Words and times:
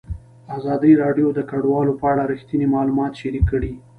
ازادي 0.57 0.91
راډیو 1.03 1.27
د 1.33 1.39
کډوال 1.49 1.87
په 1.99 2.05
اړه 2.11 2.23
رښتیني 2.31 2.67
معلومات 2.75 3.13
شریک 3.21 3.45
کړي. 3.51 3.71